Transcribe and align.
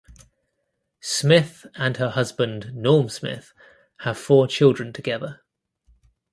Smith 0.99 1.67
and 1.75 1.97
her 1.97 2.09
husband 2.09 2.73
Norm 2.73 3.07
Smith 3.07 3.53
have 3.99 4.17
four 4.17 4.47
children 4.47 4.91
together. 4.91 5.43